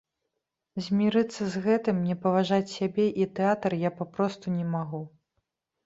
Змірыцца 0.85 1.41
з 1.57 1.61
гэтым, 1.67 2.01
не 2.13 2.17
паважаць 2.25 2.73
сябе 2.77 3.05
і 3.25 3.31
тэатр 3.41 3.71
я 3.87 3.97
папросту 4.03 4.59
не 4.59 4.65
магу. 4.75 5.09